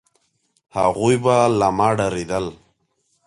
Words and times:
هغوی 0.77 1.15
به 1.23 1.35
له 1.59 1.67
ما 1.77 1.89
ډارېدل، 1.97 2.45